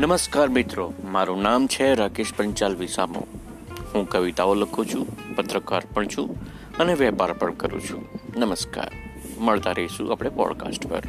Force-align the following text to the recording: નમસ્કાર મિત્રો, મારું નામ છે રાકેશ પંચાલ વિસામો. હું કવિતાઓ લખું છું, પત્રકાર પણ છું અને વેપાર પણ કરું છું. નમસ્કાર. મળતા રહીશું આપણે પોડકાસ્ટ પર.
નમસ્કાર 0.00 0.48
મિત્રો, 0.48 0.92
મારું 1.04 1.42
નામ 1.42 1.66
છે 1.66 1.94
રાકેશ 1.94 2.32
પંચાલ 2.36 2.76
વિસામો. 2.76 3.26
હું 3.94 4.08
કવિતાઓ 4.08 4.54
લખું 4.54 4.86
છું, 4.86 5.36
પત્રકાર 5.36 5.82
પણ 5.94 6.06
છું 6.06 6.36
અને 6.76 6.94
વેપાર 6.94 7.32
પણ 7.32 7.52
કરું 7.52 7.80
છું. 7.80 8.08
નમસ્કાર. 8.36 8.90
મળતા 9.38 9.72
રહીશું 9.72 10.12
આપણે 10.12 10.30
પોડકાસ્ટ 10.30 10.86
પર. 10.86 11.02